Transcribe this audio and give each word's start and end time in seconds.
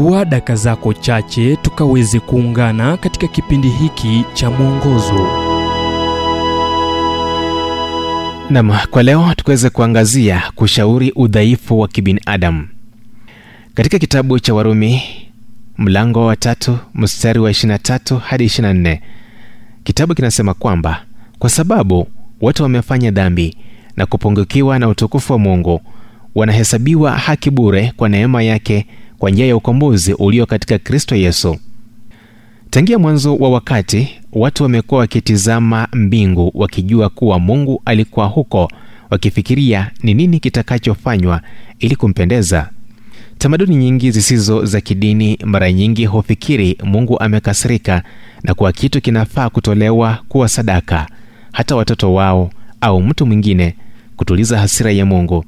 chukua 0.00 0.24
daka 0.24 0.56
zako 0.56 0.92
chache 0.94 1.56
tukaweze 1.56 2.20
kuungana 2.20 2.96
katika 2.96 3.26
kipindi 3.28 3.68
hiki 3.68 4.24
cha 4.34 4.50
mwongozo. 4.50 5.26
Nam 8.50 8.72
kwa 8.90 9.02
leo 9.02 9.34
tukaweze 9.36 9.70
kuangazia 9.70 10.42
kushauri 10.54 11.12
udhaifu 11.16 11.80
wa 11.80 11.88
kibinadamu. 11.88 12.68
Katika 13.74 13.98
kitabu 13.98 14.38
cha 14.38 14.54
warumi 14.54 15.02
mlango 15.78 16.26
wa 16.26 16.36
tatu 16.36 16.78
mstari 16.94 17.38
wa 17.40 17.50
23 17.50 18.18
hadi 18.18 18.44
24 18.46 18.98
kitabu 19.84 20.14
kinasema 20.14 20.54
kwamba 20.54 21.02
kwa 21.38 21.50
sababu 21.50 22.08
wote 22.40 22.62
wamefanya 22.62 23.10
dhambi 23.10 23.56
na 23.96 24.06
kupungukiwa 24.06 24.78
na 24.78 24.88
utukufu 24.88 25.32
wa 25.32 25.38
mungu 25.38 25.80
wanahesabiwa 26.34 27.12
haki 27.12 27.50
bure 27.50 27.92
kwa 27.96 28.08
neema 28.08 28.42
yake 28.42 28.86
kwa 29.20 29.30
njia 29.30 29.46
ya 29.46 29.56
ukombozi 29.56 30.12
ulio 30.14 30.46
katika 30.46 30.78
kristo 30.78 31.16
yesu. 31.16 31.56
Tangia 32.70 32.98
mwanzo 32.98 33.36
wa 33.36 33.50
wakati 33.50 34.08
watu 34.32 34.62
wamekuwa 34.62 35.00
wakitizama 35.00 35.88
mbingu 35.92 36.50
wakijua 36.54 37.08
kuwa 37.08 37.38
mungu 37.38 37.82
alikuwa 37.84 38.26
huko 38.26 38.70
wakifikiria 39.10 39.90
ni 40.02 40.14
nini 40.14 40.40
kitakachofanywa 40.40 41.40
ili 41.78 41.96
kumpendeza. 41.96 42.70
Tamaduni 43.38 43.76
nyingi 43.76 44.10
zisizo 44.10 44.64
za 44.64 44.80
kidini 44.80 45.38
mara 45.44 45.72
nyingi 45.72 46.06
hufikiri 46.06 46.78
mungu 46.84 47.18
amekasirika 47.20 48.02
na 48.42 48.54
kuwa 48.54 48.72
kitu 48.72 49.00
kinafaa 49.00 49.50
kutolewa 49.50 50.18
kuwa 50.28 50.48
sadaka 50.48 51.06
hata 51.52 51.76
watoto 51.76 52.14
wao 52.14 52.50
au 52.80 53.02
mtu 53.02 53.26
mwingine 53.26 53.74
kutuliza 54.16 54.58
hasira 54.58 54.90
ya 54.92 55.06
mungu. 55.06 55.44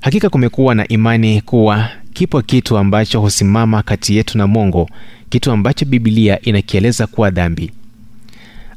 Hakika 0.00 0.28
kumekuwa 0.30 0.74
na 0.74 0.88
imani 0.88 1.40
kuwa 1.40 1.88
kipo 2.12 2.42
kitu 2.42 2.78
ambacho 2.78 3.20
husimama 3.20 3.82
kati 3.82 4.16
yetu 4.16 4.38
na 4.38 4.46
mungu 4.46 4.90
kitu 5.28 5.50
ambacho 5.52 5.84
bibilia 5.84 6.40
inakieleza 6.42 7.06
kuwa 7.06 7.30
dhambi. 7.30 7.70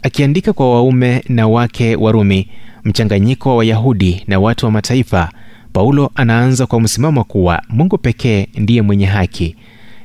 Akiandika 0.03 0.53
kwa 0.53 0.71
waume 0.73 1.23
na 1.29 1.47
wake 1.47 1.95
warumi 1.95 2.47
mchanganyiko 2.83 3.49
wa 3.49 3.55
wayahudi 3.55 4.23
na 4.27 4.39
watu 4.39 4.65
wa 4.65 4.71
mataifa 4.71 5.31
paulo 5.73 6.11
anaanza 6.15 6.65
kwa 6.65 6.81
msimamo 6.81 7.23
kuwa 7.23 7.61
mungu 7.69 7.97
pekee 7.97 8.47
ndiye 8.55 8.81
mwenye 8.81 9.05
haki. 9.05 9.55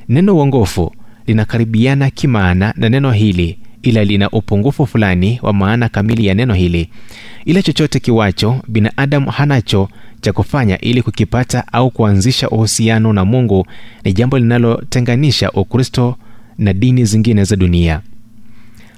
Neno 0.09 0.37
uongofu 0.37 0.93
linakaribiana 1.27 2.11
kimaana 2.11 2.75
na 2.77 2.89
neno 2.89 3.13
hili 3.13 3.59
ila 3.83 4.05
lina 4.05 4.31
upungufu 4.31 4.87
fulani 4.87 5.39
wa 5.43 5.53
maana 5.53 5.89
kamili 5.89 6.27
ya 6.27 6.35
neno 6.35 6.55
hili. 6.55 6.91
Ila 7.45 7.63
chochote 7.63 8.01
kiwacho 8.01 8.63
binadamu 8.69 9.31
hanacho 9.31 9.89
cha 10.21 10.33
kufanya 10.33 10.81
ili 10.81 11.03
kukipata 11.03 11.73
au 11.73 11.91
kuanzisha 11.91 12.49
uhusiano 12.51 13.13
na 13.13 13.25
mungu 13.25 13.67
ni 14.05 14.13
jambo 14.13 14.39
linalotenganisha 14.39 15.51
ukristo 15.53 16.17
na 16.59 16.73
dini 16.73 17.05
zingine 17.05 17.45
za 17.45 17.57
dunia. 17.57 18.01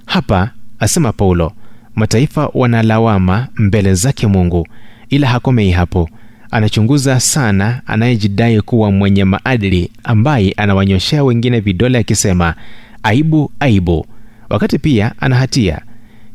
Hapa 0.06 0.50
asema 0.78 1.12
paulo 1.12 1.52
mataifa 1.94 2.50
wanalawama 2.54 3.48
mbele 3.56 3.94
zake 3.94 4.26
mungu 4.26 4.66
ila 5.10 5.28
hakomei 5.28 5.70
hapo. 5.70 6.08
Anachunguza 6.50 7.20
sana 7.20 7.82
anayejidai 7.86 8.60
kuwa 8.60 8.90
mwenye 8.92 9.24
maadili 9.24 9.90
ambaye 10.04 10.52
anawanyoshea 10.56 11.24
wengine 11.24 11.60
vidole 11.60 11.98
akisema 11.98 12.54
aibu 13.02 13.52
aibu 13.60 14.06
wakati 14.52 14.78
pia 14.78 15.12
ana 15.20 15.36
hatia. 15.36 15.80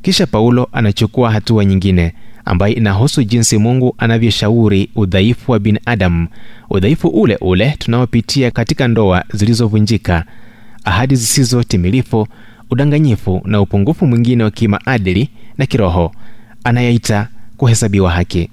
Kisha 0.02 0.26
paulo 0.28 0.70
anachukua 0.72 1.32
hatua 1.32 1.66
nyingine 1.66 2.14
ambayo 2.46 2.76
inahusu 2.76 3.24
jinsi 3.24 3.58
mungu 3.58 3.96
anavyoshauri 3.98 4.90
udhaifu 4.96 5.52
wa 5.52 5.60
binadamu. 5.60 6.28
Udhaifu 6.70 7.08
ule 7.08 7.38
ule 7.42 7.76
tunaopitia 7.80 8.52
katika 8.52 8.88
ndoa 8.88 9.24
zilizovunjika 9.34 10.26
ahadi 10.84 11.16
zisizo 11.16 11.64
timilifu 11.64 12.28
udanganyifu 12.70 13.42
na 13.46 13.62
upungufu 13.62 14.08
mwingine 14.08 14.44
wa 14.44 14.52
kimaadili 14.52 15.30
na 15.58 15.66
kiroho 15.66 16.12
anayeita 16.64 17.28
kuhesabiwa 17.58 18.12
haki. 18.12 18.50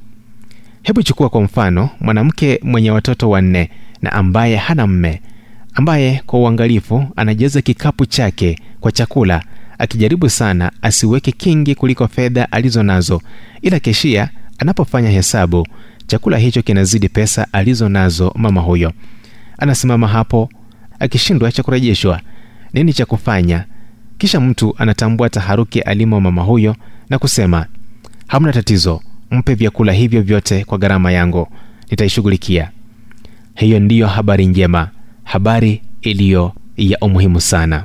Hebu 0.82 1.02
chukua 1.02 1.28
kwa 1.28 1.42
mfano 1.42 1.90
mwanamke 2.00 2.60
mwenye 2.62 2.90
watoto 2.90 3.30
wanne 3.30 3.70
na 4.02 4.12
ambaye 4.12 4.56
hana 4.56 4.86
mme 4.86 5.20
ambaye 5.74 6.22
kwa 6.26 6.38
uangalifu 6.40 7.06
anajaza 7.16 7.62
kikapu 7.62 8.06
chake 8.06 8.58
kwa 8.80 8.92
chakula 8.92 9.42
akijaribu 9.78 10.30
sana 10.30 10.72
asiweke 10.82 11.32
kingi 11.32 11.74
kuliko 11.74 12.08
fedha 12.08 12.52
alizo 12.52 12.82
nazo. 12.82 13.22
Ila 13.62 13.80
keshia 13.80 14.28
anapofanya 14.58 15.10
hesabu 15.10 15.66
chakula 16.06 16.38
hicho 16.38 16.62
kinazidi 16.62 17.08
pesa 17.08 17.46
alizo 17.52 17.88
nazo 17.88 18.32
mama 18.36 18.60
huyo. 18.60 18.92
Anasimama 19.58 20.08
hapo 20.08 20.48
akishindwa 20.98 21.52
cha 21.52 21.62
kurejeshwa. 21.62 22.20
Nini 22.72 22.92
cha 22.92 23.06
kufanya? 23.06 23.64
Kisha 24.18 24.40
mtu 24.40 24.74
anatambua 24.78 25.28
taharuki 25.30 25.80
alimo 25.80 26.20
mama 26.20 26.42
huyo 26.42 26.76
na 27.10 27.18
kusema 27.18 27.66
hamna 28.26 28.52
tatizo 28.52 29.00
mpe 29.30 29.54
vyakula 29.54 29.92
hivyo 29.92 30.22
vyote 30.22 30.64
kwa 30.64 30.78
gharama 30.78 31.12
yangu 31.12 31.48
nitaishughulikia. 31.90 32.70
Hiyo 33.54 33.80
ndiyo 33.80 34.06
habari 34.06 34.46
njema 34.46 34.90
habari 35.24 35.82
iliyo 36.02 36.52
ya 36.76 36.98
umuhimu 37.00 37.40
sana 37.40 37.84